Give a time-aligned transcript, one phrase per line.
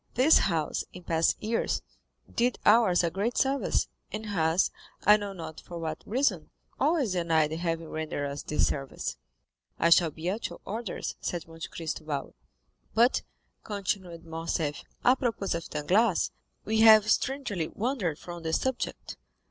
[0.15, 1.83] This house, in past years,
[2.35, 4.71] did ours a great service, and has,
[5.05, 9.17] I know not for what reason, always denied having rendered us this service."
[9.77, 12.33] "I shall be at your orders," said Monte Cristo bowing.
[12.95, 13.21] "But,"
[13.63, 19.17] continued Morcerf, "à propos of Danglars,—we have strangely wandered from the subject.